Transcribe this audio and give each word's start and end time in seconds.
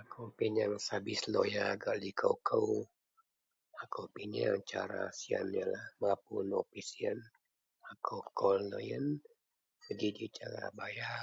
Akou 0.00 0.28
pinyeng 0.36 0.76
savis 0.86 1.22
loya 1.32 1.64
gak 1.82 1.96
loko 2.02 2.30
kou 2.48 2.72
ako 3.82 4.00
pinyeng 4.14 4.58
cara 4.70 5.00
siyen 5.18 5.50
mapun 6.00 6.46
opis 6.60 6.88
loyen 6.88 6.90
siyen 6.90 7.18
akou 7.92 8.22
kol 8.38 8.58
loyen 8.72 9.06
kuji 9.84 10.08
ji 10.16 10.26
cara 10.38 10.62
bayar. 10.78 11.22